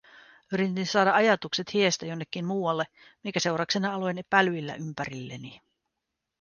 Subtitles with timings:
[0.53, 2.85] Yritin saada ajatukset hiestä jonnekin muualle,
[3.23, 5.61] minkä seurauksena aloin pälyillä ympärilleni.